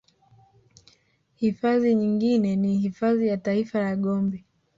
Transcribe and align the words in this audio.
Hifadhi 1.35 1.95
nyingine 1.95 2.55
ni 2.55 2.77
hifadhi 2.77 3.27
ya 3.27 3.37
taifa 3.37 3.79
ya 3.79 3.95
Gombe 3.95 4.43